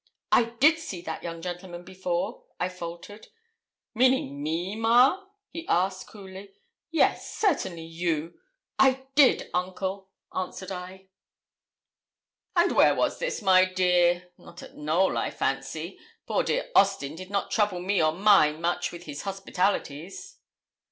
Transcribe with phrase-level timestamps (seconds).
[0.31, 3.27] 'I did see that young gentleman before,' I faltered.
[3.93, 6.55] 'Meaning me, ma'am?' he asked, coolly.
[6.89, 8.33] 'Yes certainly you.
[8.79, 11.09] I did, uncle,' answered I.
[12.55, 14.31] 'And where was it, my dear?
[14.39, 15.99] Not at Knowl, I fancy.
[16.25, 20.39] Poor dear Austin did not trouble me or mine much with his hospitalities.'